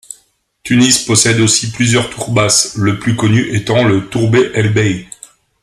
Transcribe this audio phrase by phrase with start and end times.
[0.63, 5.07] Tunis possède aussi plusieurs tourbas, le plus connu étant le Tourbet El Bey.